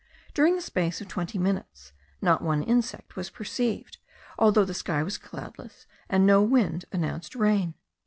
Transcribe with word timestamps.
During 0.33 0.55
the 0.55 0.63
space 0.63 0.99
of 0.99 1.07
twenty 1.07 1.37
minutes, 1.37 1.93
not 2.23 2.41
one 2.41 2.63
insect 2.63 3.15
was 3.15 3.29
perceived, 3.29 3.99
although 4.39 4.65
the 4.65 4.73
sky 4.73 5.03
was 5.03 5.19
cloudless, 5.19 5.85
and 6.09 6.25
no 6.25 6.41
wind 6.41 6.85
announced 6.91 7.35
rain. 7.35 7.75